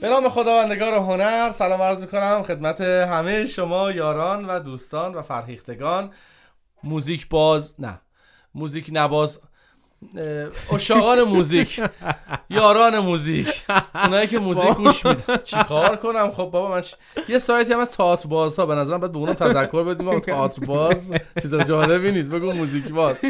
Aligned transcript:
به 0.00 0.08
نام 0.08 0.28
خداوندگار 0.28 0.94
هنر 0.94 1.50
سلام 1.50 1.82
عرض 1.82 2.00
می‌کنم 2.00 2.42
خدمت 2.42 2.80
همه 2.80 3.46
شما 3.46 3.92
یاران 3.92 4.44
و 4.44 4.60
دوستان 4.60 5.14
و 5.14 5.22
فرهیختگان. 5.22 6.12
موزیک 6.84 7.28
باز 7.28 7.74
نه. 7.78 8.00
موزیک 8.54 8.90
نباز 8.92 9.40
اشاقان 10.72 11.22
موزیک 11.22 11.80
یاران 12.50 12.98
موزیک 12.98 13.64
اونایی 13.94 14.26
که 14.26 14.38
موزیک 14.38 14.68
گوش 14.68 15.06
میدن. 15.06 15.36
چیکار 15.44 15.96
کنم؟ 15.96 16.30
خب 16.30 16.44
بابا 16.44 16.68
من 16.70 16.82
یه 17.28 17.38
سایتی 17.38 17.72
هم 17.72 17.80
از 17.80 17.92
تئاتر 17.92 18.28
باز 18.28 18.58
ها 18.58 18.66
به 18.66 18.74
نظرم 18.74 19.00
باید 19.00 19.12
به 19.12 19.18
اونم 19.18 19.32
تذکر 19.32 19.84
بدیم. 19.84 20.20
تئاتر 20.20 20.66
باز 20.66 21.12
چیز 21.42 21.54
جالبی 21.54 22.12
نیست 22.12 22.30
بگو 22.30 22.52
موزیک 22.52 22.88
باز. 22.88 23.24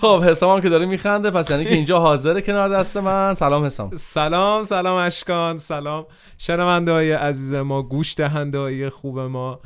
خب 0.00 0.22
حسام 0.26 0.60
که 0.60 0.68
داره 0.68 0.86
میخنده 0.86 1.30
پس 1.30 1.50
یعنی 1.50 1.64
که 1.64 1.74
اینجا 1.74 1.98
حاضره 1.98 2.40
کنار 2.42 2.68
دست 2.68 2.96
من. 2.96 3.34
سلام 3.34 3.64
حسام. 3.64 3.90
سلام 3.96 4.62
سلام 4.62 4.96
اشکان 4.96 5.58
سلام. 5.58 6.06
شنونده 6.38 6.92
های 6.92 7.12
عزیز 7.12 7.52
ما 7.52 7.82
گوش 7.82 8.14
دهنده 8.16 8.58
های 8.58 8.90
خوب 8.90 9.18
ما. 9.18 9.60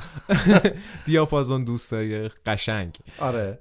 دیاپازون 1.06 1.64
دوستای 1.64 2.28
قشنگ. 2.46 2.96
آره. 3.18 3.58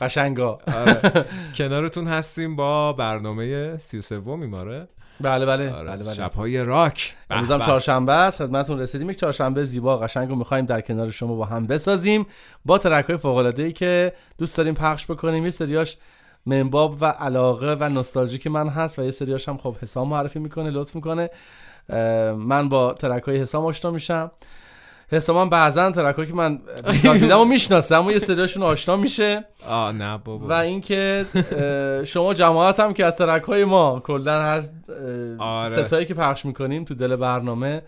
قشنگا. 0.00 0.58
آره. 0.76 1.17
کنارتون 1.54 2.08
هستیم 2.08 2.56
با 2.56 2.92
برنامه 2.92 3.76
33 3.78 4.20
میماره 4.20 4.88
بله 5.20 5.46
بله 5.46 5.72
آره. 5.74 5.90
بله, 5.90 6.04
بله. 6.04 6.14
شبهای 6.14 6.64
راک. 6.64 7.14
امروز 7.30 7.48
چهارشنبه 7.48 8.12
است. 8.12 8.38
خدمتتون 8.38 8.80
رسیدیم. 8.80 9.10
یک 9.10 9.16
چهارشنبه 9.16 9.64
زیبا 9.64 9.98
قشنگ 9.98 10.28
رو 10.28 10.36
می‌خوایم 10.36 10.66
در 10.66 10.80
کنار 10.80 11.10
شما 11.10 11.34
با 11.34 11.44
هم 11.44 11.66
بسازیم. 11.66 12.26
با 12.64 12.78
ترک 12.78 13.04
های 13.04 13.16
فوق 13.16 13.36
العاده 13.36 13.62
ای 13.62 13.72
که 13.72 14.12
دوست 14.38 14.56
داریم 14.56 14.74
پخش 14.74 15.06
بکنیم. 15.06 15.44
یه 15.44 15.50
سریاش 15.50 15.96
منباب 16.46 16.96
و 17.00 17.04
علاقه 17.04 17.76
و 17.80 17.88
نوستالژیک 17.88 18.46
من 18.46 18.68
هست 18.68 18.98
و 18.98 19.02
یه 19.02 19.10
سریاش 19.10 19.48
هم 19.48 19.58
خب 19.58 19.76
حسام 19.82 20.08
معرفی 20.08 20.38
می‌کنه 20.38 20.70
لطف 20.70 20.94
می‌کنه. 20.94 21.30
من 22.36 22.68
با 22.68 22.92
ترک 22.92 23.22
های 23.22 23.36
حسام 23.36 23.64
آشنا 23.64 23.90
میشم. 23.90 24.30
حسام 25.10 25.48
بعضا 25.48 25.90
ترک 25.90 26.26
که 26.26 26.34
من 26.34 26.58
میدم 27.20 27.38
و 27.40 27.44
می‌شناسه 27.44 27.96
اما 27.96 28.12
یه 28.12 28.18
سریاشون 28.18 28.62
آشنا 28.62 28.96
میشه. 28.96 29.44
آه 29.68 29.92
نه 29.92 30.18
بابا. 30.18 30.46
و 30.46 30.52
اینکه 30.52 31.26
شما 32.04 32.34
جماعت 32.34 32.80
هم 32.80 32.94
که 32.94 33.04
از 33.04 33.16
ترک 33.16 33.42
های 33.42 33.64
ما 33.64 34.00
کلا 34.00 34.42
هر 34.42 34.62
آره. 35.38 35.70
ستایی 35.70 36.06
که 36.06 36.14
پخش 36.14 36.44
می‌کنیم 36.44 36.84
تو 36.84 36.94
دل 36.94 37.16
برنامه 37.16 37.82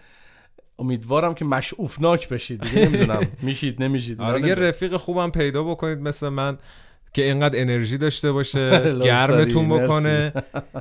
امیدوارم 0.78 1.34
که 1.34 1.44
مشعوفناک 1.44 2.28
بشید. 2.28 2.60
دیگه 2.62 2.88
نمی‌دونم. 2.88 3.20
میشید 3.42 3.82
نمیشید 3.82 4.20
آره 4.20 4.48
یه 4.48 4.54
رفیق 4.54 4.96
خوبم 4.96 5.30
پیدا 5.30 5.62
بکنید 5.62 5.98
مثل 5.98 6.28
من. 6.28 6.58
که 7.12 7.22
اینقدر 7.22 7.60
انرژی 7.60 7.98
داشته 7.98 8.32
باشه 8.32 8.80
گرمتون 9.04 9.68
بکنه. 9.68 10.32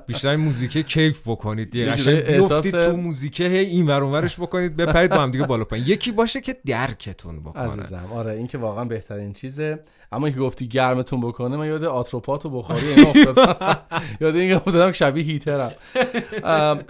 بیشتر 0.07 0.35
موزیک 0.35 0.87
کیف 0.87 1.21
بکنید. 1.25 1.71
دیگه 1.71 1.91
احساس 2.07 2.71
تو 2.71 2.97
موزیک 2.97 3.39
هی 3.39 3.57
این 3.57 3.87
ور 3.87 4.21
بکنید 4.39 4.75
بپرید 4.75 5.11
با 5.11 5.21
هم 5.21 5.31
دیگه 5.31 5.45
بالا 5.45 5.63
پایین. 5.63 5.85
یکی 5.87 6.11
باشه 6.11 6.41
که 6.41 6.55
درکتون 6.65 7.39
بکنه. 7.39 7.63
عزیزم. 7.63 8.09
آره 8.13 8.31
این 8.31 8.47
که 8.47 8.57
واقعا 8.57 8.85
بهترین 8.85 9.33
چیزه. 9.33 9.79
اما 10.11 10.25
اینکه 10.25 10.41
گفتی 10.41 10.67
گرمتون 10.67 11.21
بکنه 11.21 11.57
من 11.57 11.67
یاد 11.67 11.83
آتروپات 11.83 12.45
و 12.45 12.49
بخاری 12.49 12.87
اینا 12.87 13.09
افتادم. 13.09 13.77
یاد 14.21 14.35
اینکه 14.35 14.55
افتادم 14.55 14.91
شبیه 14.91 15.23
هیترم. 15.23 15.71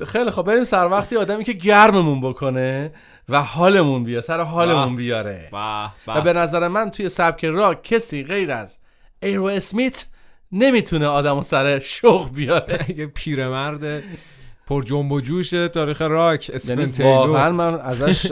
خیلی 0.07 0.31
خب 0.31 0.43
بریم 0.43 0.63
سر 0.63 0.87
وقتی 0.87 1.17
آدمی 1.17 1.43
که 1.43 1.53
گرممون 1.53 2.21
بکنه 2.21 2.91
و 3.29 3.41
حالمون 3.41 4.03
بیاره 4.03 4.21
سر 4.21 4.41
حالمون 4.41 4.95
بیاره. 4.95 5.49
و 6.07 6.21
به 6.23 6.33
نظر 6.33 6.67
من 6.67 6.91
توی 6.91 7.09
سبک 7.09 7.45
راک 7.45 7.83
کسی 7.83 8.23
غیر 8.23 8.51
از 8.51 8.77
ایرو 9.23 9.45
اسمیت 9.45 10.05
نمی‌تونه 10.51 11.07
آدم 11.07 11.41
سر 11.41 11.79
شوق 11.79 12.33
بیاره. 12.33 12.85
یه 12.99 13.05
پیرمرد 13.07 14.03
پر 14.67 14.83
جنب 14.83 15.11
و 15.11 15.21
جوش 15.21 15.49
تاریخ 15.49 16.01
راک 16.01 16.67
یعنی 16.69 16.85
واقعا 16.99 17.51
من 17.51 17.79
ازش 17.79 18.31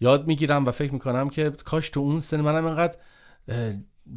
یاد 0.00 0.26
می‌گیرم 0.26 0.66
و 0.66 0.70
فکر 0.70 0.92
می‌کنم 0.92 1.28
که 1.30 1.50
کاش 1.64 1.90
تو 1.90 2.00
اون 2.00 2.20
سن 2.20 2.40
منم 2.40 2.66
اینقدر 2.66 2.96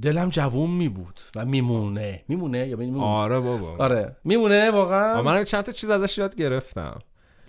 دلم 0.02 0.30
جوون 0.30 0.70
می 0.70 0.90
بود 0.90 1.22
و 1.36 1.46
میمونه. 1.46 2.24
میمونه؟ 2.28 2.68
یا 2.68 2.78
میمونه؟ 2.78 3.06
آره 3.06 3.40
بابا. 3.40 3.76
آره. 3.84 4.16
میمونه 4.24 4.72
واقعا؟ 4.72 5.22
من 5.22 5.44
چند 5.44 5.64
تا 5.64 5.72
چیز 5.72 5.90
ازش 5.90 6.18
یاد 6.18 6.36
گرفتم. 6.36 7.00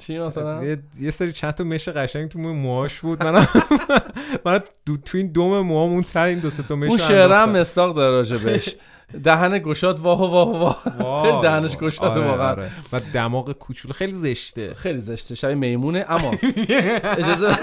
چی 0.07 0.19
مثلا؟ 0.19 0.65
یه, 0.65 0.79
یه 1.01 1.11
سری 1.11 1.33
چند 1.33 1.55
تا 1.55 1.65
مش 1.65 1.89
قشنگ 1.89 2.29
تو 2.29 2.39
موهاش 2.39 3.01
بود. 3.01 3.25
من 3.25 3.47
من 4.45 4.61
دو 4.87 4.97
تو 4.97 5.19
این 5.19 5.27
دوم 5.27 5.67
موهامون 5.67 6.03
تا 6.03 6.25
این 6.25 6.39
دو 6.39 6.51
سه 6.51 6.63
تا 6.63 6.77
مش 6.77 6.89
اون 6.89 6.99
شعرم 6.99 7.51
مستاق 7.51 7.97
داره 7.97 8.17
راجبش 8.17 8.77
دهن 9.25 9.59
گشاد 9.59 10.01
واه 10.01 10.31
واه 10.31 10.83
واه. 10.99 11.27
خیلی 11.27 11.41
دهنش 11.43 11.77
گشاده 11.77 12.21
آره، 12.21 12.31
واقعا. 12.31 12.51
آره. 12.51 12.71
و 12.93 13.01
دماغ 13.15 13.53
کوچولو. 13.53 13.95
خیلی 13.95 14.13
زشته. 14.13 14.75
خیلی 14.75 14.99
زشته. 14.99 15.35
شبیه 15.35 15.55
میمونه. 15.55 16.05
اما 16.09 16.31
اجازه 17.19 17.59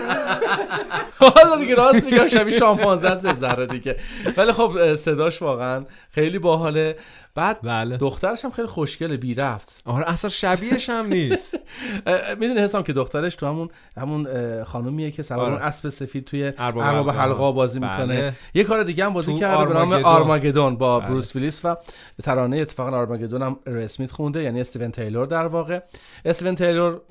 حالا 1.20 1.58
دیگه 1.60 1.76
راست 1.76 2.06
میگم 2.06 2.26
شبیه 2.28 2.60
شامپانزه 2.60 3.34
ذره 3.34 3.66
دیگه. 3.66 3.96
ولی 4.38 4.52
خب 4.52 4.96
صداش 4.96 5.42
واقعا 5.42 5.86
خیلی 6.12 6.40
باحاله. 6.40 6.96
بعد 7.40 7.62
بله. 7.62 7.98
دخترش 7.98 8.46
هم 8.46 8.52
خیلی 8.52 8.68
خوشگله 8.68 9.18
بی 9.18 9.34
رفت 9.34 9.82
آره 9.86 10.10
اصلا 10.10 10.30
شبیهش 10.30 10.90
هم 10.90 11.06
نیست 11.06 11.56
می‌دونی 12.40 12.60
حسام 12.60 12.84
که 12.84 12.94
دخترش 12.94 13.36
تو 13.36 13.46
همون 13.46 13.70
همون 13.98 14.28
خانومیه 14.64 15.12
که 15.12 15.24
سوار 15.24 15.54
آره. 15.54 15.64
اسب 15.64 15.90
سفید 15.90 16.26
توی 16.26 16.54
ارباب 16.58 17.10
حلقا 17.10 17.52
بازی 17.52 17.80
می‌کنه 17.80 18.06
بله. 18.06 18.34
یه 18.54 18.64
کار 18.64 18.84
دیگه 18.84 19.06
هم 19.06 19.14
بازی 19.14 19.36
کرده 19.36 19.66
به 19.66 19.74
نام 19.74 19.94
آرماگدون 19.94 20.76
با 20.76 21.00
بله. 21.00 21.10
بروس 21.10 21.36
ویلیس 21.36 21.66
و 21.66 21.76
ترانه 22.24 22.58
اتفاقا 22.58 22.98
آرماگدون 22.98 23.42
هم 23.42 23.58
اسمیت 23.66 24.12
خونده 24.12 24.44
یعنی 24.44 24.62
استیون 24.62 24.92
تیلور 24.92 25.26
در 25.26 25.48
واقع 25.48 25.80
استیون 26.26 26.56
تیلور 26.56 27.02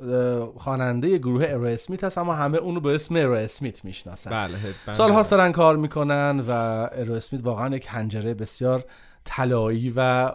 خواننده 0.56 1.18
گروه 1.18 1.44
ارو 1.48 1.64
اسمیت 1.64 2.04
هست 2.04 2.18
اما 2.18 2.34
همه 2.34 2.58
اونو 2.58 2.80
به 2.80 2.94
اسم 2.94 3.16
ارو 3.16 3.32
اسمیت 3.32 3.84
می‌شناسن 3.84 4.30
بله 4.30 4.94
سال 4.94 5.10
هاست 5.10 5.30
دارن 5.30 5.52
کار 5.52 5.76
می‌کنن 5.76 6.44
و 6.48 6.50
ارو 6.92 7.14
اسمیت 7.14 7.44
واقعا 7.44 7.76
یک 7.76 7.86
هنجره 7.88 8.34
بسیار 8.34 8.84
طلایی 9.28 9.92
و 9.96 10.32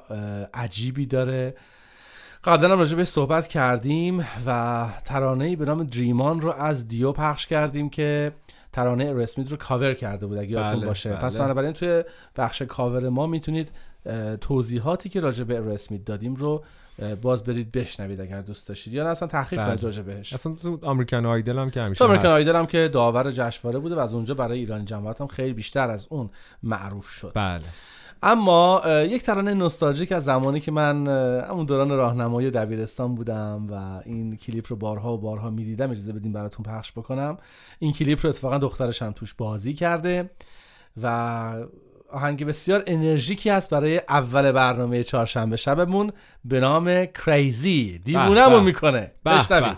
عجیبی 0.53 1.05
داره. 1.05 1.55
قبلا 2.43 2.71
هم 2.71 2.79
راجع 2.79 2.97
به 2.97 3.03
صحبت 3.03 3.47
کردیم 3.47 4.27
و 4.47 4.85
ترانه 5.05 5.55
به 5.55 5.65
نام 5.65 5.83
دریمان 5.83 6.41
رو 6.41 6.51
از 6.51 6.87
دیو 6.87 7.11
پخش 7.11 7.47
کردیم 7.47 7.89
که 7.89 8.31
ترانه 8.73 9.05
ارسمیت 9.05 9.51
رو 9.51 9.57
کاور 9.57 9.93
کرده 9.93 10.25
بود 10.27 10.37
اگه 10.37 10.49
یادتون 10.49 10.77
بله، 10.77 10.87
باشه. 10.87 11.09
بله. 11.09 11.19
پس 11.19 11.37
بنابراین 11.37 11.71
توی 11.71 12.03
بخش 12.35 12.61
کاور 12.61 13.09
ما 13.09 13.27
می‌تونید 13.27 13.71
توضیحاتی 14.41 15.09
که 15.09 15.19
راجع 15.19 15.43
به 15.43 15.55
ارسمیت 15.55 16.05
دادیم 16.05 16.35
رو 16.35 16.63
باز 17.21 17.43
برید 17.43 17.71
بشنوید 17.71 18.21
اگر 18.21 18.41
دوست 18.41 18.67
داشتید. 18.67 18.93
یا 18.93 19.09
اصلا 19.09 19.27
تحقیق 19.27 19.59
بله. 19.59 19.67
کنید 19.67 19.83
راجع 19.83 20.01
بهش. 20.01 20.33
اصلا 20.33 20.55
تو 20.55 20.79
آمریکن 20.81 21.25
آیدل 21.25 21.59
هم 21.59 21.69
که 21.69 21.81
همیشه 21.81 22.05
آمریکن 22.05 22.27
آیدل 22.27 22.55
هم 22.55 22.65
که 22.65 22.87
داور 22.87 23.31
جشنواره 23.31 23.79
بوده 23.79 23.95
و 23.95 23.99
از 23.99 24.13
اونجا 24.13 24.33
برای 24.33 24.59
ایرانی 24.59 24.85
جماعت 24.85 25.21
هم 25.21 25.27
خیلی 25.27 25.53
بیشتر 25.53 25.89
از 25.89 26.07
اون 26.09 26.29
معروف 26.63 27.09
شد. 27.09 27.31
بله. 27.35 27.61
اما 28.23 28.81
یک 28.87 29.23
ترانه 29.23 29.53
نوستالژیک 29.53 30.11
از 30.11 30.23
زمانی 30.23 30.59
که 30.59 30.71
من 30.71 31.07
همون 31.49 31.65
دوران 31.65 31.89
راهنمایی 31.89 32.51
دبیرستان 32.51 33.15
بودم 33.15 33.67
و 33.71 34.01
این 34.05 34.37
کلیپ 34.37 34.65
رو 34.69 34.75
بارها 34.75 35.13
و 35.13 35.17
بارها 35.17 35.49
می‌دیدم 35.49 35.91
اجازه 35.91 36.13
بدیم 36.13 36.33
براتون 36.33 36.65
پخش 36.65 36.91
بکنم. 36.91 37.37
این 37.79 37.93
کلیپ 37.93 38.19
رو 38.23 38.29
اتفاقا 38.29 38.57
دخترش 38.57 39.01
هم 39.01 39.11
توش 39.11 39.33
بازی 39.33 39.73
کرده 39.73 40.29
و 41.01 41.07
آهنگ 42.11 42.45
بسیار 42.45 42.83
انرژیکی 42.87 43.49
هست 43.49 43.69
برای 43.69 44.01
اول 44.09 44.51
برنامه 44.51 45.03
چهارشنبه 45.03 45.57
شبمون 45.57 46.11
به 46.45 46.59
نام 46.59 47.05
کریزی 47.05 48.01
دیوونمون 48.03 48.63
می‌کنه. 48.63 49.11
بشنوید 49.25 49.77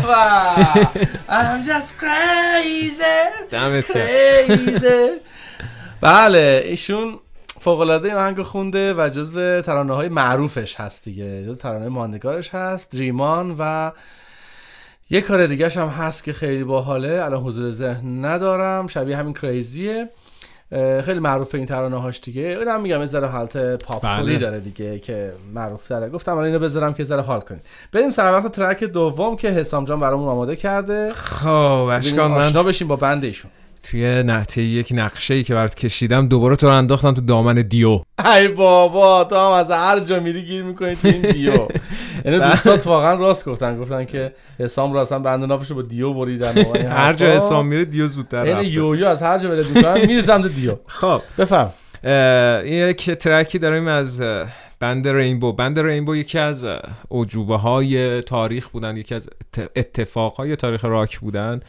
I'm 1.28 1.62
just 1.64 1.98
crazy. 1.98 3.20
crazy. 3.92 5.20
بله 6.00 6.62
ایشون 6.64 7.18
فوق 7.60 7.80
العاده 7.80 8.14
آهنگ 8.14 8.42
خونده 8.42 8.94
و 8.94 9.08
جزو 9.08 9.60
ترانه 9.60 9.94
های 9.94 10.08
معروفش 10.08 10.80
هست 10.80 11.04
دیگه. 11.04 11.42
جزو 11.42 11.54
ترانه 11.54 11.88
ماندگارش 11.88 12.54
هست 12.54 12.92
دریمان 12.92 13.56
و 13.58 13.92
یه 15.10 15.20
کار 15.20 15.46
دیگه 15.46 15.68
هم 15.68 15.88
هست 15.88 16.24
که 16.24 16.32
خیلی 16.32 16.64
باحاله. 16.64 17.22
الان 17.24 17.42
حضور 17.42 17.70
ذهن 17.70 18.24
ندارم. 18.24 18.86
شبیه 18.86 19.16
همین 19.16 19.34
کریزیه 19.34 20.08
خیلی 21.04 21.20
معروفه 21.20 21.58
این 21.58 21.66
ترانه 21.66 22.00
هاش 22.00 22.20
دیگه 22.20 22.42
اونم 22.42 22.80
میگم 22.80 23.00
یه 23.00 23.06
ذره 23.06 23.26
حالت 23.26 23.84
پاپ 23.84 24.02
بله. 24.02 24.38
داره 24.38 24.60
دیگه 24.60 24.98
که 24.98 25.32
معروف 25.54 25.88
تره. 25.88 26.08
گفتم 26.08 26.32
الان 26.32 26.44
اینو 26.44 26.58
بذارم 26.58 26.94
که 26.94 27.04
ذره 27.04 27.22
حال 27.22 27.40
کنیم. 27.40 27.62
بریم 27.92 28.10
سر 28.10 28.32
وقت 28.32 28.52
ترک 28.52 28.84
دوم 28.84 29.36
که 29.36 29.48
حسام 29.48 29.84
جان 29.84 30.00
برامون 30.00 30.28
آماده 30.28 30.56
کرده. 30.56 31.12
خب 31.12 31.88
اشکان 31.92 32.30
من 32.30 32.46
آشنا 32.46 32.62
بشیم 32.62 32.88
با 32.88 32.96
بند 32.96 33.24
ایشون. 33.24 33.50
توی 33.82 34.22
نحته 34.22 34.62
یک 34.62 34.88
نقشه 34.94 35.34
ای 35.34 35.42
که 35.42 35.54
برات 35.54 35.74
کشیدم 35.74 36.28
دوباره 36.28 36.56
تو 36.56 36.66
رو 36.66 36.72
انداختم 36.72 37.14
تو 37.14 37.20
دامن 37.20 37.54
دیو. 37.54 38.00
ای 38.36 38.48
بابا 38.48 39.24
تو 39.24 39.36
هم 39.36 39.50
از 39.52 39.70
هر 39.70 40.00
جا 40.00 40.20
میری 40.20 40.42
گیر 40.42 40.62
می‌کنی 40.62 40.94
تو 40.94 41.08
این 41.08 41.22
دیو. 41.22 41.52
یعنی 42.24 42.38
دوستات 42.38 42.86
واقعا 42.86 43.14
راست 43.14 43.48
گفتن 43.48 43.78
گفتن 43.78 44.04
که 44.04 44.32
حسام 44.58 44.92
را 44.92 45.00
اصلا 45.00 45.18
بنده 45.18 45.46
نافشو 45.46 45.74
با 45.74 45.82
دیو 45.82 46.12
بریدن. 46.12 46.54
هر 47.02 47.12
جا 47.12 47.26
حسام 47.26 47.66
میره 47.66 47.84
دیو 47.84 48.06
زودتر 48.08 48.46
یعنی 48.46 48.64
یو 48.64 48.96
یو 48.96 49.06
از 49.06 49.22
هر 49.22 49.38
جا 49.38 49.48
بده 49.48 49.62
دوستان 49.62 50.06
می‌رسم 50.06 50.48
دیو. 50.48 50.76
خب. 50.86 51.22
بفهم. 51.38 51.70
یک 52.64 53.10
ترکی 53.10 53.58
داریم 53.58 53.88
از 53.88 54.22
band 54.80 55.08
Rainbow. 55.08 55.52
band 55.52 55.80
Rainbow 55.80 56.16
یکی 56.16 56.38
از 56.38 56.66
اعجوبه 57.10 57.56
های 57.56 58.22
تاریخ 58.22 58.68
بودن 58.68 58.96
یکی 58.96 59.14
از 59.14 59.30
اتفاق 59.76 60.34
های 60.34 60.56
تاریخ 60.56 60.84
راک 60.84 61.18
بودن. 61.18 61.60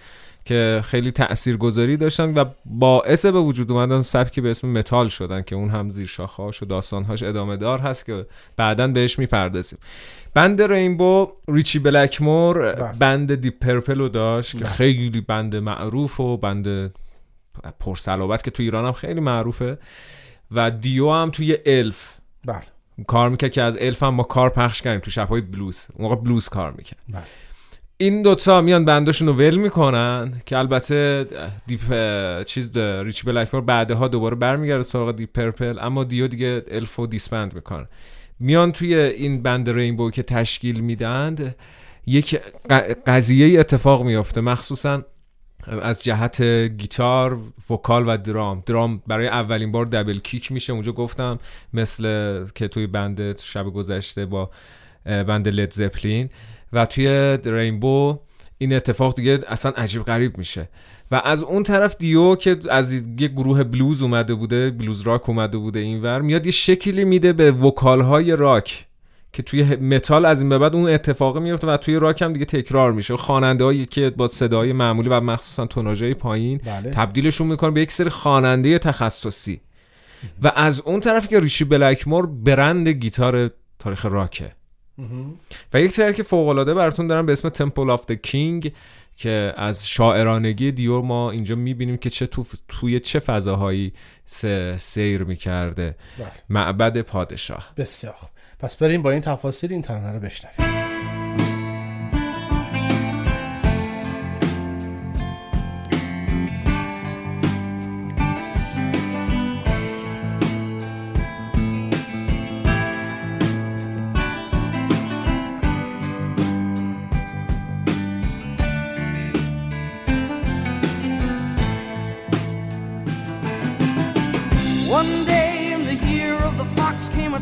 که 0.46 0.82
خیلی 0.84 1.12
تاثیرگذاری 1.12 1.98
داشتن 1.98 2.34
و 2.34 2.46
باعث 2.66 3.26
به 3.26 3.40
وجود 3.40 3.72
اومدن 3.72 4.02
سبکی 4.02 4.42
به 4.42 4.52
اسم 4.52 4.68
متال 4.68 5.08
شدن 5.08 5.42
که 5.42 5.56
اون 5.56 5.70
هم 5.70 5.90
زیر 5.90 6.08
شاخهاش 6.08 6.64
و 6.64 6.66
داستانهاش 6.66 7.24
ادامه 7.24 7.58
دار 7.58 7.82
هست 7.82 8.06
که 8.06 8.26
بعدا 8.58 8.88
بهش 8.88 9.20
می‌پردازیم. 9.20 9.80
band 10.34 10.62
Rainbow 10.62 11.32
ریچی 11.48 11.80
بلکمور 11.80 12.74
بله. 12.74 12.94
band 13.00 13.36
Deep 13.36 13.60
Purple 13.60 14.00
رو 14.00 14.10
داشت 14.10 14.52
که 14.52 14.58
بله. 14.58 14.70
خیلی 14.70 15.22
band 15.22 15.56
معروف 15.56 16.20
و 16.20 16.38
band 16.38 16.94
پرصلابت 17.80 18.44
که 18.44 18.52
تو 18.52 18.64
ایران 18.64 18.86
هم 18.86 18.92
خیلی 18.92 19.20
معروفه. 19.20 19.78
و 20.52 20.72
دیو 20.72 21.12
هم 21.12 21.30
توی 21.30 21.58
الف. 21.66 22.18
بله. 22.46 22.60
کار 23.08 23.30
می‌کرد 23.30 23.52
که 23.52 23.62
از 23.62 23.78
الف 23.82 24.04
هم 24.04 24.14
ما 24.14 24.24
کار 24.24 24.50
پخش 24.50 24.82
کردیم 24.82 25.00
تو 25.00 25.12
شبهای 25.12 25.42
بلوز. 25.42 25.88
موقع 26.00 26.16
بلوز 26.16 26.50
کار 26.50 26.72
می‌کرد. 26.72 27.00
بله. 27.10 27.24
این 28.04 28.22
دوتا 28.22 28.62
میان 28.62 28.86
band 28.86 29.07
اشون 29.07 29.28
رو 29.28 29.34
ول 29.34 29.56
می‌کنن 29.56 30.42
که 30.46 30.58
البته 30.58 31.26
دیپ 31.68 31.82
چیز 32.44 32.78
ریچی 32.78 33.26
بلکمور 33.26 33.64
بعدها 33.64 34.08
دوباره 34.08 34.36
برمیگرده 34.36 34.84
سراغ 34.84 35.16
Deep 35.16 35.34
Purple 35.34 35.80
اما 35.80 36.04
دیو 36.04 36.28
دیگه 36.28 36.64
Elf 36.72 37.08
و 37.08 37.13
disband 37.13 37.54
می‌کنه. 37.54 37.88
میان 38.40 38.72
توی 38.72 38.96
این 38.96 39.44
band 39.44 39.70
Rainbow 39.70 40.12
که 40.12 40.24
تشکیل 40.24 40.80
میدند 40.80 41.56
یک 42.06 42.40
قضیه 43.08 43.60
اتفاق 43.60 44.04
میافته. 44.04 44.42
مخصوصا 44.42 45.06
از 45.82 46.04
جهت 46.04 46.42
گیتار 46.78 47.40
vocal 47.70 48.08
و 48.08 48.18
درام. 48.18 48.64
درام 48.66 49.02
برای 49.08 49.28
اولین 49.28 49.72
بار 49.72 49.86
double 49.86 50.20
kick 50.20 50.52
میشه. 50.52 50.74
اونجا 50.74 50.92
گفتم 50.92 51.40
مثل 51.74 52.04
که 52.56 52.68
توی 52.68 52.88
band 52.88 53.40
شب 53.40 53.66
گذشته 53.66 54.26
با 54.26 54.50
band 55.06 55.48
Led 55.48 55.72
Zeppelin. 55.72 56.30
و 56.74 56.86
توی 56.86 57.38
Rainbow 57.46 58.20
این 58.58 58.74
اتفاق 58.74 59.16
دیگه 59.16 59.40
اصلا 59.48 59.72
عجیب 59.72 60.04
غریب 60.04 60.38
میشه. 60.38 60.70
و 61.12 61.22
از 61.24 61.44
اون 61.44 61.64
طرف 61.64 61.96
دیو 62.00 62.36
که 62.36 62.58
از 62.70 62.94
یه 62.94 63.28
گروه 63.28 63.64
بلوز 63.64 64.02
اومده 64.02 64.36
بوده 64.36 64.72
بلوز 64.72 65.02
راک 65.02 65.30
اومده 65.30 65.58
بوده 65.58 65.80
اینور 65.80 66.22
میاد 66.22 66.46
یه 66.46 66.52
شکلی 66.52 67.06
میده 67.06 67.34
به 67.34 67.52
vocal 67.52 68.02
های 68.02 68.36
راک 68.36 68.88
که 69.34 69.44
توی 69.44 69.64
متال 69.64 70.26
از 70.26 70.42
این 70.42 70.50
به 70.50 70.58
بعد 70.58 70.76
اون 70.76 70.90
اتفاق 70.90 71.38
میفته 71.38 71.68
و 71.68 71.78
توی 71.78 71.96
راک 71.96 72.22
هم 72.22 72.34
دیگه 72.34 72.46
تکرار 72.46 72.92
میشه. 72.92 73.18
خواننده 73.18 73.64
هایی 73.64 73.86
که 73.86 74.10
با 74.10 74.28
صدای 74.28 74.74
معمولی 74.74 75.10
و 75.10 75.22
مخصوصا 75.22 75.66
توناژهای 75.66 76.14
پایین 76.14 76.58
بله. 76.58 76.92
تبدیلشون 76.92 77.48
می‌کنه 77.48 77.72
به 77.72 77.82
یک 77.82 77.92
سری 77.92 78.10
خواننده 78.10 78.80
تخصصی. 78.80 79.62
و 80.44 80.52
از 80.56 80.82
اون 80.82 81.00
طرف 81.00 81.28
که 81.28 81.40
ریچی 81.40 81.66
بلکمور 81.66 82.26
برند 82.26 82.88
گیتار 82.88 83.52
تاریخ 83.80 84.06
راکه. 84.06 84.52
و 85.74 85.82
یک 85.82 85.92
track 85.92 86.22
فوق 86.22 86.48
العاده 86.48 86.74
براتون 86.74 87.08
دارم 87.08 87.26
به 87.26 87.32
اسم 87.32 87.50
Temple 87.50 87.90
of 87.90 88.06
the 88.06 88.14
King 88.14 88.74
که 89.16 89.54
از 89.58 89.88
شاعرانگی 89.88 90.72
دیو 90.72 90.90
رو 90.90 91.02
ما 91.02 91.32
اینجا 91.32 91.56
می‌بینیم 91.56 91.98
که 91.98 92.10
چه 92.10 92.28
تو 92.28 92.46
توی 92.68 93.00
چه 93.00 93.20
فضاهایی 93.20 93.94
سیر 94.78 95.24
می‌کرده. 95.24 95.96
بله. 96.20 96.28
معبد 96.50 97.02
پادشاه. 97.02 97.74
بسیار 97.78 98.16
پس 98.60 98.78
بریم 98.78 99.02
با 99.02 99.12
این 99.12 99.22
تفاصیل 99.22 99.72
این 99.72 99.82
ترانه 99.82 100.12
رو 100.12 100.20
بشنویم. 100.20 100.83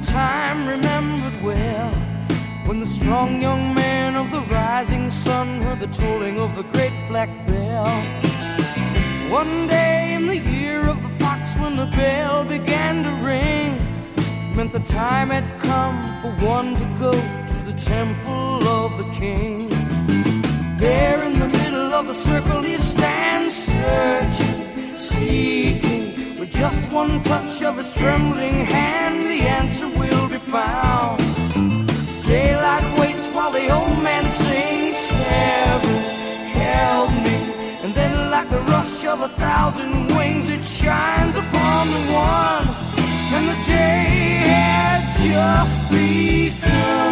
time 0.03 0.67
remembered 0.67 1.41
well 1.43 1.93
when 2.65 2.79
the 2.79 2.85
strong 2.85 3.41
young 3.41 3.73
man 3.73 4.15
of 4.15 4.31
the 4.31 4.41
rising 4.41 5.11
sun 5.11 5.61
heard 5.61 5.79
the 5.79 5.87
tolling 5.87 6.39
of 6.39 6.55
the 6.55 6.63
great 6.63 6.93
black 7.07 7.29
bell. 7.47 7.87
One 9.29 9.67
day 9.67 10.13
in 10.13 10.27
the 10.27 10.37
year 10.37 10.87
of 10.87 11.01
the 11.03 11.09
fox, 11.19 11.55
when 11.57 11.77
the 11.77 11.85
bell 11.85 12.43
began 12.43 13.03
to 13.03 13.11
ring, 13.25 13.77
meant 14.55 14.71
the 14.71 14.79
time 14.79 15.29
had 15.29 15.47
come 15.61 15.97
for 16.21 16.31
one 16.45 16.75
to 16.75 16.85
go 16.99 17.11
to 17.11 17.71
the 17.71 17.79
temple 17.79 18.67
of 18.67 18.97
the 18.97 19.09
king. 19.11 19.69
There 20.77 21.23
in 21.23 21.39
the 21.39 21.47
middle 21.47 21.93
of 21.93 22.07
the 22.07 22.15
circle 22.15 22.63
he 22.63 22.77
stands, 22.77 23.55
searching, 23.55 24.97
seeking 24.97 26.00
just 26.53 26.91
one 26.91 27.23
touch 27.23 27.61
of 27.61 27.77
his 27.77 27.93
trembling 27.93 28.65
hand, 28.65 29.25
the 29.25 29.41
answer 29.47 29.87
will 29.87 30.27
be 30.27 30.37
found. 30.37 31.19
Daylight 32.25 32.99
waits 32.99 33.27
while 33.29 33.51
the 33.51 33.69
old 33.69 33.97
man 34.03 34.29
sings, 34.29 34.95
Heaven, 34.95 36.01
help 36.63 37.11
me. 37.11 37.37
And 37.83 37.93
then, 37.93 38.29
like 38.29 38.49
the 38.49 38.61
rush 38.61 39.05
of 39.05 39.21
a 39.21 39.29
thousand 39.29 40.07
wings, 40.15 40.49
it 40.49 40.65
shines 40.65 41.35
upon 41.35 41.87
the 41.89 42.03
one, 42.13 42.67
and 43.35 43.49
the 43.49 43.59
day 43.65 44.43
has 44.51 45.01
just 45.23 45.91
begun. 45.91 47.10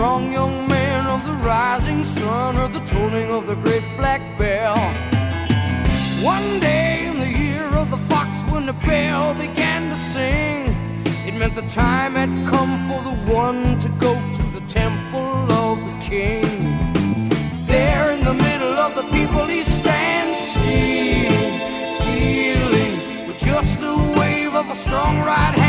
strong 0.00 0.32
young 0.32 0.66
man 0.66 1.06
of 1.08 1.26
the 1.26 1.34
rising 1.46 2.02
sun 2.02 2.54
heard 2.54 2.72
the 2.72 2.80
tolling 2.86 3.30
of 3.30 3.46
the 3.46 3.54
great 3.56 3.84
black 3.98 4.22
bell. 4.38 4.78
One 6.24 6.58
day 6.58 7.04
in 7.04 7.18
the 7.18 7.28
year 7.28 7.66
of 7.74 7.90
the 7.90 7.98
fox, 8.08 8.30
when 8.50 8.64
the 8.64 8.72
bell 8.72 9.34
began 9.34 9.90
to 9.90 9.96
sing, 9.96 10.68
it 11.28 11.34
meant 11.34 11.54
the 11.54 11.68
time 11.68 12.14
had 12.14 12.32
come 12.48 12.72
for 12.88 13.02
the 13.02 13.16
one 13.30 13.78
to 13.80 13.90
go 14.06 14.14
to 14.38 14.42
the 14.58 14.62
temple 14.68 15.52
of 15.52 15.76
the 15.90 15.98
king. 15.98 16.48
There 17.66 18.10
in 18.14 18.24
the 18.24 18.32
middle 18.32 18.78
of 18.86 18.94
the 18.94 19.06
people 19.16 19.44
he 19.48 19.62
stands, 19.64 20.38
seeing, 20.38 21.60
feeling, 22.06 23.26
with 23.26 23.36
just 23.36 23.78
a 23.82 23.94
wave 24.18 24.54
of 24.54 24.66
a 24.70 24.76
strong 24.76 25.18
right 25.18 25.58
hand. 25.58 25.59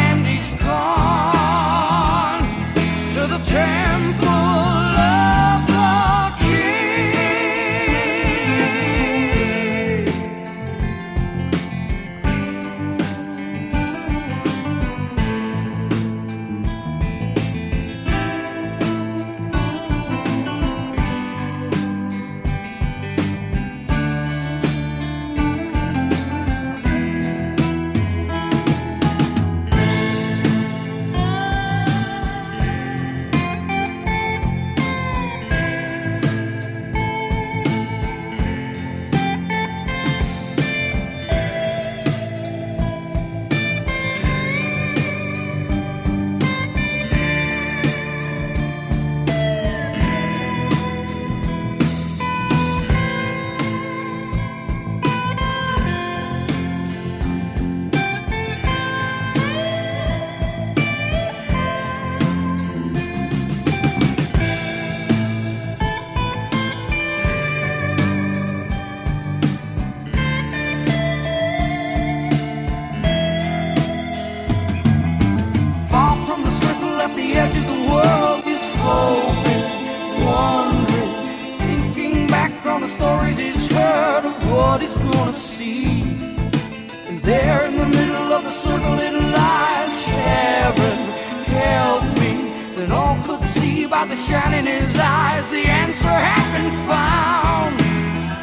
See 94.31 94.37
by 94.37 94.49
the 94.49 94.51
shine 94.51 94.53
in 94.53 94.65
his 94.65 94.97
eyes 94.97 95.49
the 95.49 95.65
answer 95.65 96.07
had 96.07 96.45
been 96.55 96.71
found. 96.87 97.77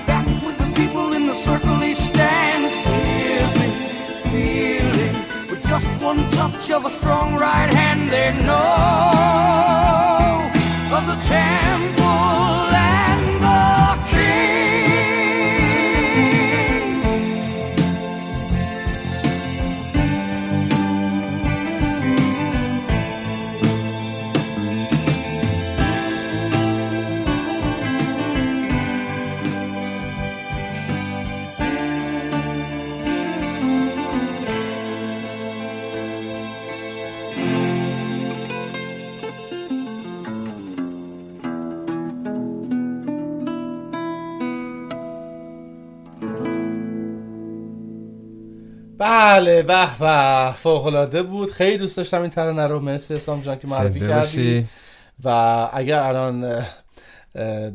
Back 0.07 0.27
with 0.45 0.59
the 0.59 0.73
people 0.75 1.13
in 1.15 1.27
the 1.27 1.35
circle 1.35 1.77
he 1.81 1.95
stands, 1.95 2.75
giving, 2.87 3.75
feeling. 4.31 5.15
With 5.49 5.63
just 5.65 6.03
one 6.03 6.31
touch 6.31 6.71
of 6.71 6.85
a 6.85 6.91
strong 6.91 7.37
right 7.37 7.73
hand, 7.73 8.11
they 8.11 8.33
know 8.43 8.69
of 10.97 11.07
the 11.07 11.17
temple 11.27 11.98
بله 48.99 49.63
به 49.63 49.99
به 50.01 50.55
فوق 50.57 50.87
العاده 50.87 51.23
بود. 51.23 51.51
خیلی 51.51 51.79
دوست 51.79 51.97
داشتم 51.97 52.21
این 52.21 52.31
ترانه 52.31 52.67
رو. 52.67 52.81
مرسی 52.81 53.15
اسام 53.15 53.41
جان 53.41 53.59
که 53.59 53.69
معرفی 53.69 54.01
کردی. 54.01 54.67
و 55.25 55.29
اگر 55.73 55.99
الان 56.01 56.65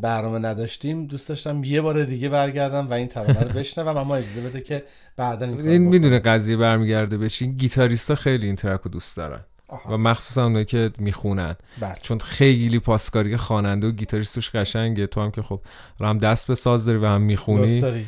برنامه 0.01 0.39
نداشتیم 0.39 1.07
دوست 1.07 1.29
داشتم 1.29 1.63
یه 1.63 1.81
بار 1.81 2.03
دیگه 2.03 2.29
برگردم 2.29 2.89
و 2.89 2.93
این 2.93 3.07
ترانه 3.07 3.39
رو 3.39 3.49
بشنوم. 3.49 3.97
اما 3.97 4.15
اجازه 4.15 4.41
بده 4.41 4.61
که 4.61 4.83
بعدا 5.17 5.45
این. 5.45 5.81
می‌دونه 5.81 6.19
قضیه 6.19 6.57
برمیگرده 6.57 7.29
چی. 7.29 7.47
گیتاریستا 7.47 8.15
خیلی 8.15 8.45
این 8.45 8.55
ترک 8.55 8.81
رو 8.81 8.91
دوست 8.91 9.17
دارن. 9.17 9.39
آها. 9.67 9.93
و 9.93 9.97
مخصوصا 9.97 10.43
اونایی 10.43 10.65
که 10.65 10.91
می‌خونن. 10.97 11.55
بله. 11.79 11.95
چون 12.01 12.19
خیلی 12.19 12.79
پاسکاری 12.79 13.37
خواننده 13.37 13.87
و 13.87 13.91
گیتاریست 13.91 14.35
توش 14.35 14.49
قشنگه. 14.49 15.07
تو 15.07 15.21
هم 15.21 15.31
که 15.31 15.41
خب 15.41 15.61
هم 15.99 16.17
دست 16.17 16.47
به 16.47 16.55
ساز 16.55 16.85
داری 16.85 16.97
و 16.97 17.05
هم 17.05 17.21
می‌خونی. 17.21 18.05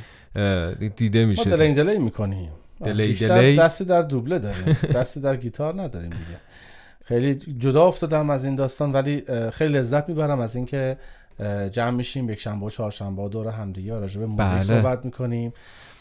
دیده 0.95 1.21
ما 1.21 1.29
میشه 1.29 1.55
دلی 1.55 1.73
دلی 1.73 1.97
می‌کنیم. 1.97 2.49
دلی 2.83 3.13
دلی. 3.13 3.55
دستی 3.55 3.85
در 3.85 4.01
دوبله 4.01 4.39
داریم. 4.39 4.77
دستی 4.93 5.19
در 5.19 5.35
گیتار 5.35 5.81
نداریم 5.81 6.09
دیگه. 6.09 6.39
خیلی 7.05 7.35
جدا 7.35 7.85
افتادم 7.85 8.29
از 8.29 8.45
این 8.45 8.55
داستان 8.55 8.91
ولی 8.91 9.23
خیلی 9.53 9.73
لذت 9.73 10.09
می‌برم 10.09 10.39
از 10.39 10.55
اینکه 10.55 10.97
جمع 11.71 11.89
میشیم 11.89 12.29
یک 12.29 12.39
شنبه 12.39 12.65
و 12.65 12.69
چهارشنبه 12.69 13.29
دور 13.29 13.47
همدیگه 13.47 13.93
و 13.93 13.99
راجع 13.99 14.19
به 14.19 14.25
موزیک 14.25 14.53
بله. 14.53 14.63
صحبت 14.63 15.05
می‌کنیم 15.05 15.53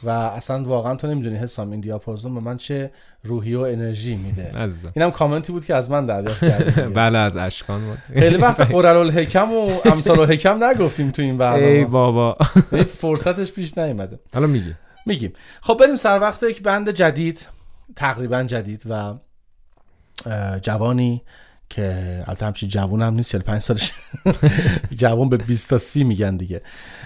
و 0.03 0.09
اصلا 0.11 0.63
واقعا 0.63 0.97
تو 0.97 1.07
نمی‌دونی 1.07 1.37
حسام 1.37 1.71
این 1.71 1.81
دیاپازون 1.81 2.35
به 2.35 2.41
من 2.41 2.57
چه 2.57 2.91
روحی 3.25 3.55
و 3.55 3.61
انرژی 3.61 4.17
میده. 4.17 4.71
اینم 4.97 5.11
کامنتی 5.11 5.53
بود 5.53 5.65
که 5.65 5.75
از 5.75 5.91
من 5.91 6.07
دریافت 6.07 6.41
کردی 6.41 6.65
دیگه. 6.65 6.83
بله 7.01 7.19
از 7.19 7.37
اشکان 7.37 7.85
بود. 7.85 7.99
خیلی 8.21 8.37
وقت 8.37 8.61
قرر 8.73 8.97
الحکم 8.97 9.53
و 9.53 9.71
امثال 9.85 10.21
الحکم 10.21 10.65
نگفتیم 10.65 11.11
تو 11.11 11.23
این 11.23 11.31
ای 11.31 11.37
برنامه 11.37 11.85
بابا. 11.85 12.37
یعنی 12.73 12.85
فرصتش 12.85 13.53
پیش 13.53 13.79
نیومده. 13.79 14.19
حالا 14.35 14.47
میگی. 14.47 14.75
میگیم. 15.07 15.33
خب 15.61 15.77
بریم 15.81 15.97
سر 15.97 16.21
وقت 16.21 16.43
یک 16.43 16.63
بند 16.63 16.91
جدید 16.91 17.49
تقریبا 17.97 18.43
جدید 18.43 18.83
و 18.91 19.15
جوانی 20.63 21.23
که 21.71 22.25
البته 22.27 22.47
همچین 22.47 22.69
جوون 22.69 23.03
هم 23.03 23.15
نیست 23.15 23.31
45 23.31 23.63
سالش. 23.63 23.93
جوان 25.01 25.29
به 25.29 25.37
20 25.37 25.69
تا 25.69 25.79
30 25.79 26.05
میگن 26.05 26.37
دیگه. 26.37 26.63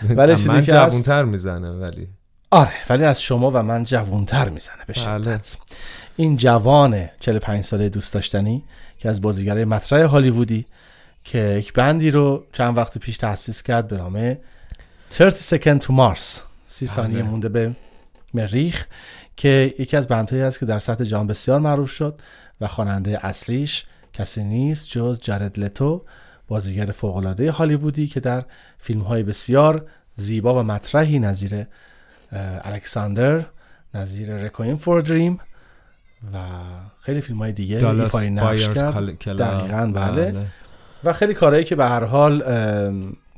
ولی 0.08 0.36
چیزی 0.36 0.62
که 0.62 0.72
جوونتر 0.72 1.24
می‌زنه 1.24 1.70
ولی. 1.70 2.08
آره 2.50 2.72
ولی 2.90 3.04
از 3.04 3.22
شما 3.22 3.50
و 3.50 3.62
من 3.62 3.84
جوانتر 3.84 4.48
می‌زنه 4.48 4.84
به 4.86 4.92
بله. 4.92 5.02
شدت. 5.02 5.56
این 6.16 6.36
جوان 6.36 7.08
45 7.20 7.64
ساله 7.64 7.88
دوست 7.88 8.14
داشتنی 8.14 8.64
که 8.98 9.08
از 9.08 9.22
بازیگرای 9.22 9.64
مطرح 9.64 10.04
هالیوودی 10.04 10.66
که 11.24 11.38
یک 11.38 11.72
بندی 11.72 12.10
رو 12.10 12.46
چند 12.52 12.76
وقت 12.76 12.98
پیش 12.98 13.16
تأسیس 13.16 13.62
کرد 13.62 13.88
به 13.88 13.96
نام 13.96 14.36
30 15.10 15.58
Second 15.58 15.80
to 15.80 15.88
Mars. 15.88 16.40
30 16.66 16.86
ثانیه 16.86 17.18
بله. 17.18 17.30
مونده 17.30 17.48
به 17.48 17.74
مریخ 18.38 18.86
که 19.36 19.74
یکی 19.78 19.96
از 19.96 20.08
بندهایی 20.08 20.42
است 20.42 20.58
که 20.60 20.66
در 20.66 20.78
سطح 20.78 21.04
جهان 21.04 21.26
بسیار 21.26 21.60
معروف 21.60 21.90
شد 21.90 22.20
و 22.60 22.66
خواننده 22.66 23.26
اصلیش 23.26 23.84
کسی 24.12 24.44
نیست 24.44 24.88
جز 24.88 25.20
جرد 25.20 25.58
لتو 25.58 26.04
بازیگر 26.48 26.86
فوق‌العاده 26.86 27.50
هالیوودی 27.50 28.06
که 28.06 28.20
در 28.20 28.44
فیلم‌های 28.78 29.22
بسیار 29.22 29.86
زیبا 30.16 30.60
و 30.60 30.62
مطرحی 30.62 31.18
نظیر 31.18 31.66
الکساندر 32.64 33.44
نظیر 33.94 34.36
رکوین 34.36 34.76
فور 34.76 35.00
دریم 35.00 35.38
و 36.34 36.38
خیلی 37.00 37.20
فیلم 37.20 37.38
های 37.38 37.52
دیگه 37.52 37.86
ایفای 37.86 38.30
نقش 38.30 38.68
کرد 38.68 39.18
کل-. 39.18 39.36
دقیقاً، 39.36 39.86
بله. 39.94 40.46
و 41.04 41.12
خیلی 41.12 41.34
کارهایی 41.34 41.64
که 41.64 41.76
به 41.76 41.84
هر 41.84 42.04
حال 42.04 42.42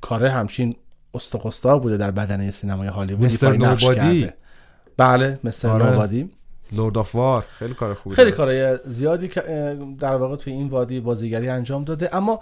کاره 0.01 0.31
همچین 0.31 0.77
استقستار 1.15 1.81
بوده 1.81 1.97
در 1.97 2.11
بدنه 2.11 2.51
سینمای 2.51 2.89
هالیوود 2.89 3.25
مستر 3.25 3.51
ایفای 3.51 3.69
نقش. 3.69 3.85
کرده. 3.85 4.35
بله 5.01 5.39
مستر 5.45 5.69
آره. 5.69 5.91
نوبادی 5.91 6.31
لورد 6.73 6.99
آف 6.99 7.15
وار 7.15 7.45
خیلی 7.59 7.75
کار 7.75 7.95
خوبی 7.95 8.17
خیلی. 8.17 8.33
کارهای 8.33 8.79
زیادی 8.87 9.29
که 9.29 9.41
در 10.01 10.15
واقع 10.17 10.37
توی 10.37 10.53
این 10.53 10.69
وادی 10.69 11.01
بازیگری 11.01 11.49
انجام 11.49 11.85
داده. 11.85 12.17
اما 12.17 12.41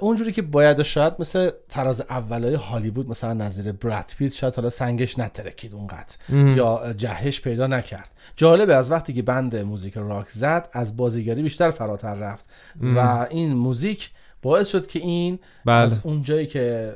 اونجوری 0.00 0.32
که 0.32 0.42
باید 0.42 0.80
و 0.80 0.82
شاید 0.82 1.12
مثل 1.18 1.50
تراز 1.68 2.00
اولای 2.00 2.54
هالیوود 2.54 3.08
مثلا 3.08 3.32
نظیر 3.32 3.72
براد 3.72 4.12
پیت 4.18 4.32
شاید 4.32 4.54
حالا 4.54 4.70
سنگش 4.70 5.18
نترکید 5.18 5.74
اونقدر 5.74 6.16
ام. 6.28 6.56
یا 6.56 6.92
جهش 6.96 7.40
پیدا 7.40 7.66
نکرد. 7.66 8.10
جالبه 8.36 8.74
از 8.74 8.90
وقتی 8.90 9.12
که 9.12 9.22
بند 9.22 9.56
موزیک 9.56 9.94
راک 9.96 10.28
زد 10.28 10.68
از 10.72 10.96
بازیگری 10.96 11.42
بیشتر 11.42 11.70
فراتر 11.70 12.14
رفت. 12.14 12.46
و 12.96 13.26
این 13.30 13.52
موزیک 13.52 14.10
باعث 14.42 14.68
شد 14.68 14.86
که 14.86 14.98
این 14.98 15.38
بله. 15.64 15.76
از 15.76 16.00
اون 16.02 16.22
جایی 16.22 16.46
که 16.46 16.94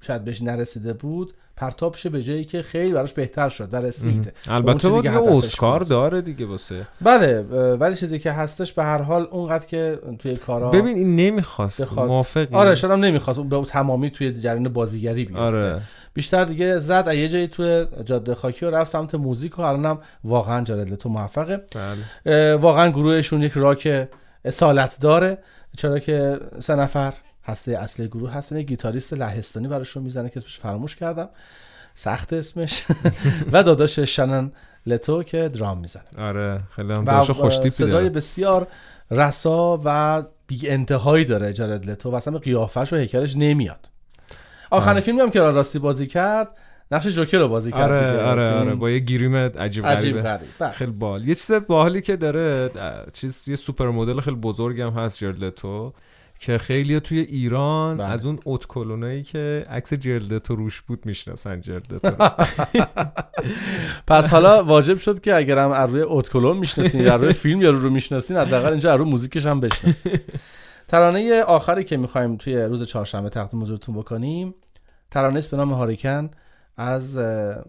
شاید 0.00 0.24
بهش 0.24 0.42
نرسیده 0.42 0.92
بود 0.92 1.34
پرتاب 1.62 1.94
شه 1.94 2.08
به 2.08 2.22
جایی 2.22 2.44
که 2.44 2.62
خیلی 2.62 2.92
براش 2.92 3.12
بهتر 3.12 3.48
شد 3.48 3.70
در 3.70 3.80
رسید 3.80 4.32
اون 4.48 4.56
البته 4.56 4.88
یه 4.88 5.12
هدفش 5.12 5.44
اسکار. 5.44 5.80
داره 5.80 6.20
دیگه 6.20 6.46
واسه. 6.46 6.86
بله 7.00 7.40
ولی 7.76 7.94
چیزی 7.96 8.18
که 8.18 8.32
هستش 8.32 8.72
به 8.72 8.84
هر 8.84 9.02
حال 9.02 9.28
اونقدر 9.30 9.66
که 9.66 9.98
توی 10.18 10.36
کارا 10.36 10.70
ببین 10.70 10.96
این 10.96 11.16
نمی‌خواست. 11.16 11.82
بخواد- 11.82 12.08
موافقی. 12.08 12.56
آره 12.56 12.74
شاید 12.74 12.92
هم 12.92 13.00
نمی‌خواست. 13.00 13.38
اون 13.38 13.48
به 13.48 13.62
تمامی 13.64 14.10
توی 14.10 14.32
جریان 14.32 14.68
بازیگری 14.68 15.24
بیفته. 15.24 15.42
آره. 15.42 15.80
بیشتر 16.14 16.44
دیگه 16.44 16.78
زد 16.78 17.08
یه 17.14 17.28
جایی 17.28 17.48
توی 17.48 17.86
جاده 18.04 18.34
خاکی 18.34 18.66
و 18.66 18.70
رفت 18.70 18.90
سمت 18.90 19.14
موزیک 19.14 19.58
و 19.58 19.62
الانم 19.62 19.98
واقعا 20.24 20.64
جارد 20.64 20.92
لتو 20.92 21.08
موفقه. 21.08 21.60
بله. 22.24 22.54
واقعا 22.56 22.88
گروهشون 22.88 23.42
یک 23.42 23.52
راک 23.52 24.08
اصالت 24.44 24.96
داره 25.00 25.38
چرا 25.76 25.98
که 25.98 26.40
سه 26.58 26.74
نفر 26.74 27.12
هسته 27.44 27.78
اصلی 27.78 28.08
گروه 28.08 28.30
هستن. 28.32 28.62
گیتاریست 28.62 29.12
لهستانی 29.12 29.68
براشون 29.68 30.02
می‌زنه 30.02 30.28
که 30.28 30.36
اسمش 30.36 30.58
فراموش 30.58 30.96
کردم. 30.96 31.28
سخت 31.94 32.32
اسمش. 32.32 32.82
و 33.52 33.62
داداش 33.62 33.98
شنن 33.98 34.52
لتو 34.86 35.22
که 35.22 35.48
درام 35.48 35.78
می‌زنه. 35.78 36.04
آره 36.18 36.60
خیلی 36.76 36.92
هم 36.92 37.20
خوشتیپی 37.20 37.70
صدای 37.70 38.10
بسیار 38.10 38.68
رسا 39.10 39.80
و 39.84 40.22
بی 40.46 40.68
انتهایی 40.68 41.24
داره 41.24 41.52
جارد 41.52 41.90
لتو 41.90 42.10
و 42.10 42.14
اصلا 42.14 42.38
قیافش 42.38 42.92
و 42.92 42.96
هیکلش 42.96 43.36
نمیاد. 43.36 43.88
آخرین 44.70 44.90
آره. 44.90 45.00
فیلمی 45.00 45.20
هم 45.20 45.30
که 45.30 45.40
راستی 45.40 45.78
بازی 45.78 46.06
کرد 46.06 46.56
نقش 46.90 47.06
جوکر 47.06 47.38
رو 47.38 47.48
بازی 47.48 47.72
کرد 47.72 47.90
آره 47.90 48.10
دیگه. 48.12 48.24
آره 48.24 48.48
آره 48.48 48.74
با 48.74 48.90
یه 48.90 48.98
گیریم 48.98 49.36
عجیب 49.36 49.86
عجیب 49.86 49.86
غریبه 49.86 50.22
غریب. 50.22 50.48
بله. 50.58 50.72
خیلی 50.72 50.90
بال 50.90 51.28
یه 51.28 51.34
چیز 51.34 51.52
باحالی 51.52 52.00
که 52.00 52.16
داره 52.16 52.70
چیز 53.12 53.48
یه 53.48 53.56
سوپر 53.56 53.90
مدل 53.90 54.20
خیلی 54.20 54.36
بزرگم 54.36 54.90
هست 54.90 55.18
جرلتو 55.18 55.92
که 56.42 56.58
خیلی 56.58 57.00
توی 57.00 57.20
ایران 57.20 57.96
بله. 57.96 58.06
از 58.06 58.26
اون 58.26 58.38
اوت 58.44 58.66
کلونایی 58.66 59.22
که 59.22 59.66
عکس 59.70 59.94
جرلتو 59.94 60.56
روش 60.56 60.80
بود 60.80 61.06
می‌شناسن 61.06 61.60
جرلتو 61.60 62.10
پس 64.08 64.30
حالا 64.30 64.64
واجب 64.64 64.96
شد 64.96 65.20
که 65.20 65.36
اگرم 65.36 65.70
از 65.70 65.90
روی 65.90 66.02
اوتکلون 66.02 66.56
می‌شناسین 66.56 67.00
یا 67.00 67.16
روی 67.16 67.32
فیلم 67.32 67.62
یا 67.62 67.70
رو 67.70 67.78
رو 67.78 67.90
می‌شناسین 67.90 68.36
حداقل 68.36 68.70
اینجا 68.70 68.92
از 68.92 69.00
روی 69.00 69.10
موزیکش 69.10 69.46
هم 69.46 69.60
بشناسین. 69.60 70.18
ترانه 70.88 71.42
آخری 71.42 71.84
که 71.84 71.96
می‌خوایم 71.96 72.36
توی 72.36 72.62
روز 72.62 72.82
چهارشنبه 72.82 73.28
تقدیم 73.28 73.62
حضورتون 73.62 73.94
بکنیم 73.94 74.54
ترانه 75.10 75.38
است 75.38 75.50
به 75.50 75.56
نام 75.56 75.72
Hurricane 75.72 76.30
از 76.76 77.16
اه، 77.16 77.64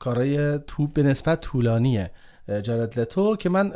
کارای 0.00 0.58
تو 0.58 0.86
به 0.86 1.02
نسبت 1.02 1.40
طولانیه. 1.40 2.10
جارد 2.62 3.00
لتو 3.00 3.36
که 3.36 3.48
من 3.48 3.72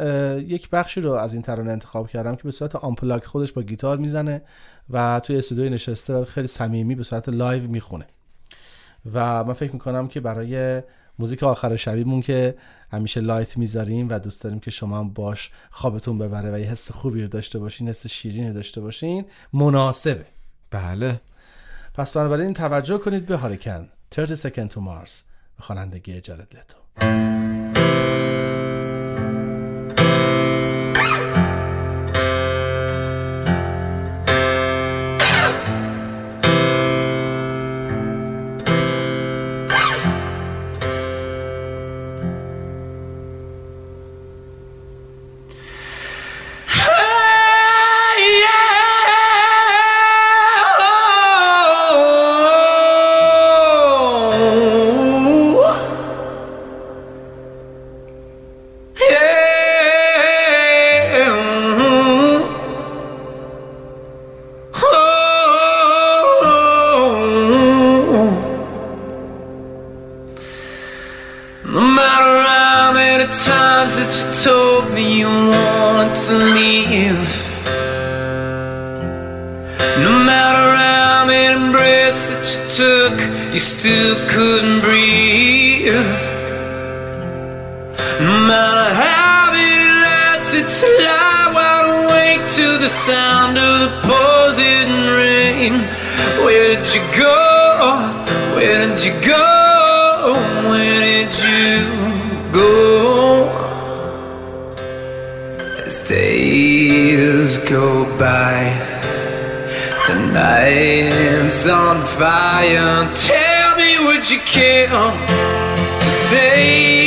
یک 0.49 0.71
بخشی 0.71 1.01
رو 1.01 1.13
از 1.13 1.33
این 1.33 1.43
ترانه 1.43 1.73
انتخاب 1.73 2.09
کردم 2.09 2.37
که 2.37 2.43
به 2.43 2.51
صورت 2.51 2.77
unplugged 2.77 3.25
خودش 3.25 3.53
با 3.53 3.63
گیتار 3.63 3.99
می‌زنه 3.99 4.43
و 4.91 5.21
توی 5.21 5.37
استودیوی 5.39 5.71
نشسته 5.71 6.25
خیلی 6.25 6.47
صمیمی 6.47 6.95
به 6.95 7.03
صورت 7.03 7.29
live 7.29 7.71
می‌خونه. 7.71 8.07
و 9.15 9.45
من 9.45 9.55
فکر 9.55 9.73
می‌کنم 9.73 10.09
که 10.09 10.21
برای 10.21 10.83
موزیک 11.19 11.43
آخر 11.43 11.77
شبیمون 11.77 12.21
که 12.21 12.55
همیشه 12.93 13.21
light 13.21 13.57
می‌ذاریم 13.57 14.09
و 14.09 14.19
دوست 14.19 14.45
داریم 14.45 14.61
که 14.61 14.71
شما 14.71 14.99
هم 14.99 15.09
باش 15.09 15.51
خوابتون 15.71 16.19
ببره 16.19 16.55
و 16.55 16.59
یه 16.59 16.67
حس 16.67 16.93
خوبی 16.93 17.23
رو 17.23 17.29
داشته 17.29 17.59
باشین 17.59 17.89
حس 17.89 18.07
شیرینی 18.07 18.53
داشته 18.53 18.81
باشین 18.81 19.25
مناسبه. 19.53 20.27
بله. 20.71 21.21
پس 21.95 22.13
بنابراین 22.13 22.53
توجه 22.53 22.99
کنید 22.99 23.27
به 23.27 23.37
هاریکن. 23.37 23.89
30 24.11 24.37
Second 24.37 24.73
to 24.73 24.77
Mars. 24.77 25.13
به 25.57 25.63
خوانندگی 25.63 26.21
جارد 26.21 26.57
لتو. 26.57 27.66
till 90.69 91.07
I 91.07 91.53
wide 91.55 91.87
awake 91.97 92.45
to 92.59 92.79
the 92.79 92.89
sound 92.89 93.57
of 93.57 93.75
the 93.85 93.93
pouring 94.07 94.93
rain. 95.15 95.73
Where 96.45 96.75
did 96.75 96.87
you 96.95 97.03
go? 97.17 97.37
Where 98.57 98.79
did 98.87 99.05
you 99.05 99.13
go? 99.21 100.35
Where 100.71 101.01
did 101.01 101.33
you 101.47 102.53
go? 102.53 103.49
As 105.87 105.99
days 106.09 107.59
go 107.59 108.05
by, 108.19 108.59
the 110.09 110.15
night's 110.33 111.67
on 111.69 112.05
fire. 112.05 113.13
Tell 113.15 113.77
me, 113.77 113.91
would 114.07 114.29
you 114.29 114.41
care 114.41 114.89
to 114.89 116.11
say? 116.29 117.06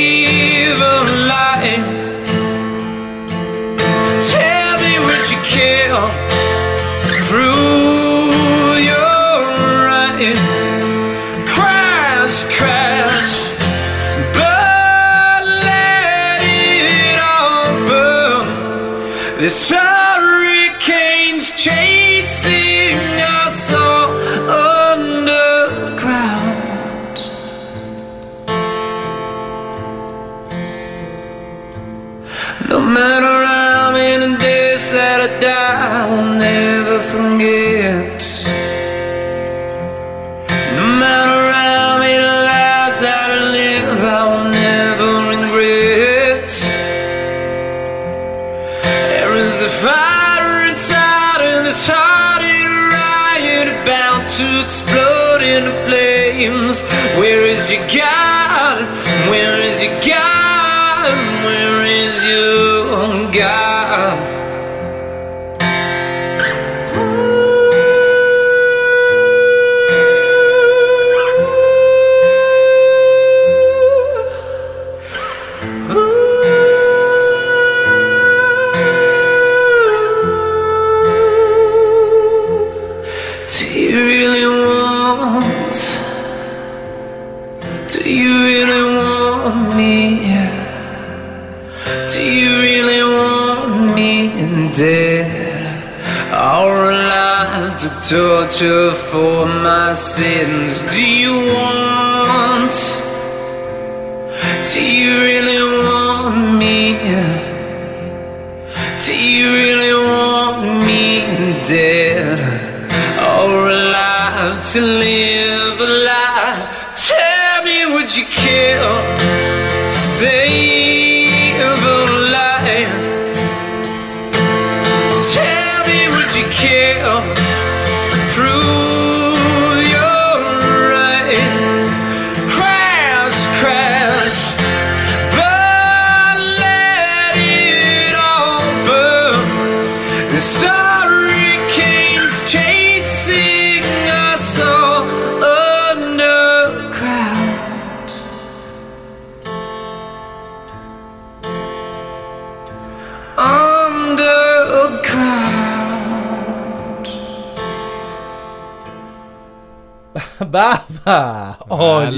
Yeah. 5.60 6.18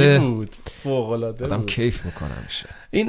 عالی 0.03 0.19
بله. 0.19 0.29
بود. 0.29 0.55
فوق 0.83 1.09
العاده 1.11 1.45
آدم 1.45 1.65
کیف 1.65 2.05
می‌کنم 2.05 2.37
میشه 2.43 2.69
این 2.91 3.07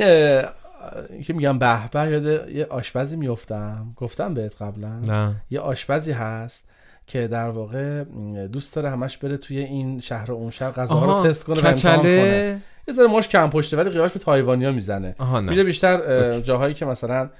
که 1.22 1.32
میگم 1.32 1.58
به 1.58 1.88
به 1.92 2.10
یاد 2.10 2.48
یه 2.48 2.66
آشپزی 2.70 3.16
میفتم 3.16 3.92
گفتم 3.96 4.34
بهت 4.34 4.62
قبلا. 4.62 4.98
نه. 4.98 5.34
یه 5.50 5.60
آشپزی 5.60 6.12
هست 6.12 6.64
که 7.06 7.26
در 7.26 7.48
واقع 7.48 8.04
دوست 8.52 8.76
داره 8.76 8.90
همش 8.90 9.16
بره 9.16 9.36
توی 9.36 9.58
این 9.58 10.00
شهر 10.00 10.30
و 10.30 10.34
اون 10.34 10.50
شهر 10.50 10.70
غذاها 10.70 11.22
رو 11.22 11.30
تست 11.30 11.44
کنه 11.44 11.60
کچله؟ 11.60 12.58
یه 12.88 12.94
ذره 12.94 13.06
ماش 13.06 13.28
کم 13.28 13.50
پشته 13.50 13.76
ولی 13.76 13.90
قیافش 13.90 14.12
به 14.12 14.18
تایوانیا 14.18 14.72
می‌زنه. 14.72 15.14
میره 15.40 15.64
بیشتر 15.64 16.40
جاهایی 16.40 16.74
که 16.74 16.86
مثلا 16.86 17.30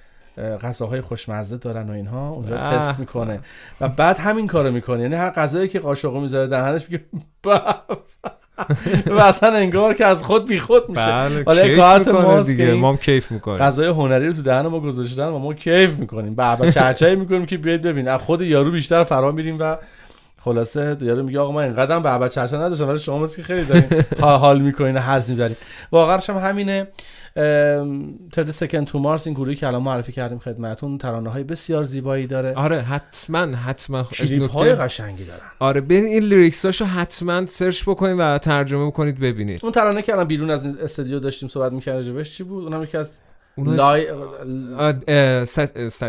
غذاهای 0.62 1.00
خوشمزه 1.00 1.56
دارن 1.56 1.90
و 1.90 1.92
اینها 1.92 2.28
اونجا 2.28 2.56
تست 2.56 2.98
می‌کنه. 2.98 3.40
و 3.80 3.88
بعد 3.88 4.18
همین 4.18 4.46
کارو 4.46 4.70
می‌کنه. 4.70 5.02
یعنی 5.02 5.14
هر 5.14 5.30
غذایی 5.30 5.68
که 5.68 5.80
قاشقو 5.80 6.20
می‌ذاره 6.20 6.46
دهنش 6.46 6.90
میگه 6.90 7.04
و 9.06 9.20
اصلا 9.20 9.52
انگار 9.56 9.94
که 9.94 10.06
از 10.06 10.24
خود 10.24 10.48
بی 10.48 10.60
خود 10.60 10.88
میشه. 10.88 11.28
بله 11.46 11.76
کیف 11.76 12.08
می‌کنه 12.08 12.42
دیگه. 12.42 12.74
ما 12.74 12.96
کیف 12.96 13.30
می‌کنیم. 13.30 13.58
غذای 13.58 13.88
هنری 13.88 14.26
رو 14.26 14.32
تو 14.32 14.42
دهن 14.42 14.66
ما 14.66 14.80
گذاشتن 14.80 15.26
و 15.26 15.38
ما 15.38 15.54
کیف 15.54 15.98
می‌کنیم. 15.98 16.34
بابا 16.34 16.70
چرچای 16.70 17.16
می‌کنیم 17.16 17.46
که 17.46 17.58
بیاید 17.58 17.82
ببین 17.82 18.08
از 18.08 18.20
خود 18.20 18.42
یارو 18.42 18.70
بیشتر 18.70 19.04
فرا 19.04 19.32
میریم 19.32 19.56
و 19.60 19.76
خلاصه 20.44 20.96
یارو 21.00 21.22
میگه 21.22 21.40
آقا 21.40 21.52
من 21.52 21.62
اینقدر 21.62 21.98
بابا 21.98 22.28
چرچا 22.28 22.64
نداشتم 22.64 22.88
ولی 22.88 22.98
شما 22.98 23.26
که 23.26 23.42
خیلی 23.42 23.64
دارین 23.64 24.04
حال 24.20 24.60
می‌کنین 24.60 24.98
حظ 24.98 25.30
میدارین 25.30 25.56
واقعا 25.92 26.18
هم 26.28 26.36
همینه. 26.36 26.88
ترد 28.32 28.50
سکند 28.50 28.86
تو 28.86 28.98
مارس 28.98 29.26
این 29.26 29.34
گروهی 29.34 29.56
که 29.56 29.66
الان 29.66 29.82
معرفی 29.82 30.12
کردیم 30.12 30.38
خدمتون 30.38 30.98
ترانه 30.98 31.30
های 31.30 31.44
بسیار 31.44 31.84
زیبایی 31.84 32.26
داره. 32.26 32.54
آره 32.54 32.80
حتما 32.80 33.38
حتما. 33.38 34.02
کلیپ 34.02 34.50
های 34.50 34.74
قشنگی 34.74 35.24
دارن. 35.24 35.40
آره 35.58 35.80
ببین 35.80 36.04
این 36.04 36.22
لیریکساشو 36.22 36.84
حتما 36.84 37.46
سرچ 37.46 37.82
بکنید 37.82 38.16
و 38.18 38.38
ترجمه 38.38 38.86
بکنید 38.86 39.20
ببینید. 39.20 39.60
اون 39.62 39.72
ترانه 39.72 40.02
که 40.02 40.12
الان 40.12 40.24
بیرون 40.24 40.50
از 40.50 40.76
استودیو 40.76 41.18
داشتیم 41.18 41.48
صحبت 41.48 41.72
می‌کردیم 41.72 42.22
چی 42.22 42.42
بود؟ 42.42 42.64
اونم 42.64 42.82
یکی 42.82 42.96
از 42.96 43.18
لای 43.58 44.06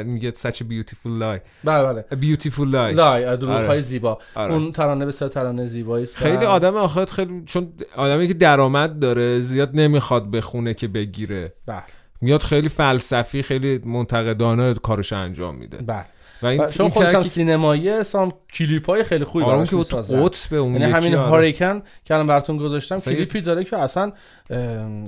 میگه 0.03 0.31
such 0.31 0.55
a 0.55 0.63
beautiful 0.63 1.19
lie. 1.19 1.41
بله 1.63 1.83
بله. 1.83 2.05
Beautiful 2.11 2.67
lie. 2.71 2.95
لای 2.95 3.37
دروغ 3.37 3.65
های. 3.65 3.81
زیبا. 3.81 4.19
آره. 4.35 4.53
اون 4.53 4.71
ترانه 4.71 5.05
بسیار 5.05 5.29
ترانه 5.29 5.67
زیبایی 5.67 6.03
است 6.03 6.17
خیلی 6.17 6.45
آدم 6.45 6.75
آخر 6.75 7.05
خیلی 7.05 7.43
چون 7.45 7.73
آدمی 7.95 8.27
که 8.27 8.33
درآمد 8.33 8.99
داره 8.99 9.39
زیاد 9.39 9.69
نمی‌خواد 9.73 10.31
بخونه 10.31 10.73
که 10.73 10.87
بگیره. 10.87 11.53
بله. 11.65 11.83
میاد 12.21 12.41
خیلی 12.41 12.69
فلسفی 12.69 13.41
خیلی 13.41 13.77
منتقدانه 13.77 14.73
کارش 14.73 15.13
انجام 15.13 15.55
میده. 15.55 15.77
بله. 15.77 16.05
و 16.43 16.45
این 16.45 16.67
چون 16.67 16.89
خودش 16.89 17.15
هم 17.15 17.23
سینمایی 17.23 18.03
سام 18.03 18.33
کلیپ 18.53 18.85
های 18.85 19.03
خیلی 19.03 19.25
خوبی 19.25 19.45
آره 19.45 19.67
که 19.67 19.75
قطب 19.75 20.53
اون 20.53 20.73
یعنی 20.73 20.85
همین 20.85 21.15
آره. 21.15 21.29
Hurricane 21.29 21.81
که 22.05 22.13
الان 22.13 22.27
براتون 22.27 22.57
گذاشتم 22.57 22.97
کلیپی 22.97 23.41
داره 23.41 23.63
که 23.63 23.77
اصلا 23.77 24.11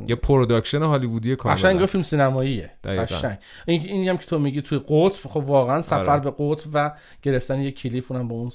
یه 0.08 0.16
production 0.16 0.84
هالیوودی 0.84 1.36
کاملا. 1.36 1.56
قشنگ 1.56 1.86
فیلم 1.86 2.02
سینماییه. 2.02 2.72
قشنگ. 2.84 3.38
این 3.66 3.82
این 3.82 4.10
هم 4.10 4.18
که 4.18 4.26
تو 4.26 4.40
میگی 4.40 4.62
توی 4.62 4.80
قطب 4.80 5.30
خب 5.30 5.44
واقعا 5.46 5.82
سفر 5.82 6.10
آره. 6.10 6.22
به 6.22 6.34
قطب 6.40 6.70
و 6.74 6.92
گرفتن 7.22 7.62
یه 7.62 7.72
کلیپ 7.72 8.12
اونم 8.12 8.28
به 8.28 8.34
اون 8.34 8.50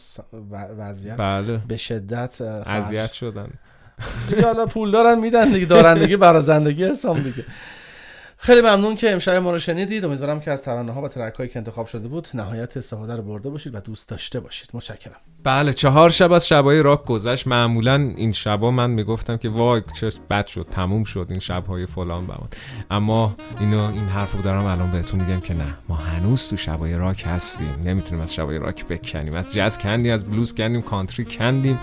وضعیت 0.79 1.17
بله. 1.17 1.61
به 1.69 1.77
شدت 1.77 2.41
اذیت 2.67 3.13
شدن. 3.13 3.49
دیگه 4.29 4.43
حالا 4.43 4.67
پول 4.67 4.91
دارن 4.91 5.19
میدن 5.19 5.53
دیگه 5.53 5.67
دارندگی 5.67 6.17
برازندگی 6.17 6.85
حسام 6.85 7.21
دیگه 7.21 7.45
خیلی 8.43 8.61
ممنون 8.61 8.97
که 8.97 9.13
امشب 9.13 9.35
ما 9.35 9.53
رو 9.53 9.59
شنیدید. 9.59 10.05
امیدوارم 10.05 10.41
که 10.41 10.51
از 10.51 10.63
ترانه 10.63 10.93
ها 10.93 11.03
و 11.03 11.09
ترک 11.09 11.35
هایی 11.35 11.51
که 11.51 11.59
انتخاب 11.59 11.87
شده 11.87 12.09
بود 12.09 12.29
نهایت 12.35 12.77
استفاده 12.77 13.17
رو 13.17 13.23
برده 13.23 13.51
باشید 13.51 13.75
و 13.75 13.81
دوست 13.81 14.09
داشته 14.09 14.41
باشید. 14.41 14.71
متشکرم. 14.75 15.17
بله 15.45 15.73
چهار 15.73 16.11
شب 16.11 16.33
از 16.33 16.49
شبای 16.49 16.83
راک 16.83 17.05
گذشت. 17.05 17.47
معمولا 17.47 17.95
این 18.17 18.33
شبا 18.33 18.71
من 18.71 18.91
می‌گفتم 18.91 19.37
که 19.37 19.49
وای 19.49 19.83
چه 20.01 20.13
بد 20.31 20.47
شد 20.47 20.67
تموم 20.71 21.05
شد 21.05 21.27
این 21.31 21.39
شبهای 21.39 21.87
فلان 21.87 22.27
بمان 22.27 22.49
اما 22.91 23.37
اینو 23.61 23.93
این 23.93 24.09
حرفو 24.09 24.43
دارم 24.43 24.65
الان 24.65 24.91
بهتون 24.91 25.21
میگم 25.21 25.41
که 25.41 25.55
نه 25.55 25.75
ما 25.89 25.95
هنوز 25.95 26.49
تو 26.49 26.57
شبای 26.57 26.95
راک 26.95 27.25
هستیم. 27.27 27.83
نمی‌تونیم 27.85 28.23
از 28.23 28.35
شبای 28.35 28.59
راک 28.59 28.87
بکنیم. 28.87 29.35
از 29.35 29.55
جاز 29.55 29.79
کندیم 29.79 30.13
از 30.13 30.25
بلوز 30.25 30.55
کندیم 30.55 30.83
کانتری 30.83 31.25
کندیم. 31.25 31.79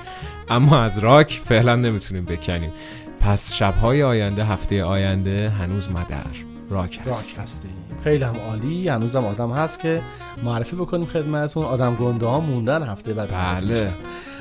اما 0.49 0.83
از 0.83 0.99
راک 0.99 1.41
فعلا 1.45 1.75
نمی‌تونیم 1.75 2.25
بکنیم. 2.25 2.71
پس 3.19 3.53
شبهای 3.53 4.03
آینده 4.03 4.45
هفته 4.45 4.83
آینده 4.83 5.49
هنوز 5.49 5.91
مدر. 5.91 6.46
راک, 6.69 6.99
راک 7.05 7.35
هستیم. 7.37 7.71
خیلی 8.03 8.23
هم 8.23 8.35
عالی. 8.49 8.89
هنوزم 8.89 9.25
آدم 9.25 9.51
هست 9.51 9.79
که 9.79 10.01
معرفی 10.43 10.75
بکنیم 10.75 11.05
خدمتون 11.05 11.65
آدم 11.65 11.95
گنده 11.95 12.25
ها 12.25 12.39
موندن 12.39 12.83
هفته 12.83 13.13
بعد 13.13 13.31
بله. 13.31 13.93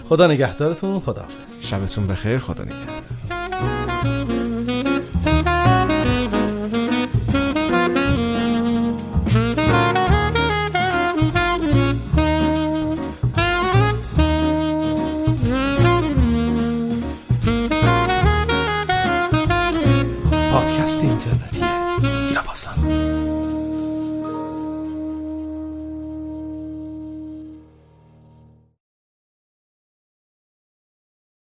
خدا 0.08 0.26
نگهدارتون. 0.26 1.00
خداحافظ. 1.00 1.62
شبتون 1.62 2.06
بخیر. 2.06 2.38
خدا 2.38 2.64
نگهدار. 2.64 3.05